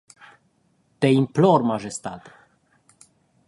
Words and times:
Te 1.05 1.11
implor 1.17 1.67
majestate. 1.75 2.35